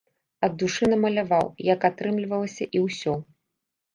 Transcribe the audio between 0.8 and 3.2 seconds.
намаляваў, як атрымлівалася, і ўсё.